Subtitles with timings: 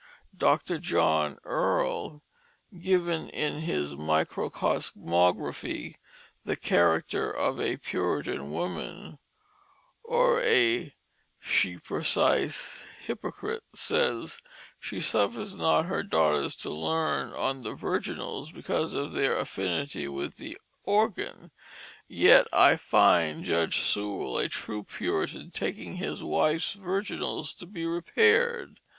[0.35, 0.79] Dr.
[0.79, 2.23] John Earle
[2.73, 5.97] gives in his Microcosmographie,
[6.43, 9.19] the character of a Puritan woman,
[10.03, 10.95] or a
[11.39, 14.29] "shee precise Hypocrite," saying
[14.79, 20.37] "shee suffers not her daughters to learne on the Virginalls, because of their affinity with
[20.37, 21.51] the Organs,"
[22.07, 28.79] yet I find Judge Sewall, a true Puritan, taking his wife's virginals to be repaired.